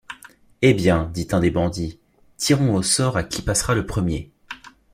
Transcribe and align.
Eh 0.63 0.73
bien, 0.73 1.11
dit 1.13 1.27
un 1.31 1.39
des 1.39 1.51
bandits, 1.51 1.99
tirons 2.35 2.73
au 2.75 2.81
sort 2.81 3.17
à 3.17 3.23
qui 3.23 3.43
passera 3.43 3.75
le 3.75 3.85
premier. 3.85 4.31